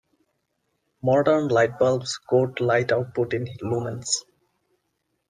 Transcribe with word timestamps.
Modern 1.03 1.47
lightbulbs 1.49 2.13
quote 2.27 2.59
light 2.59 2.91
output 2.91 3.35
in 3.35 3.45
lumens. 3.61 4.07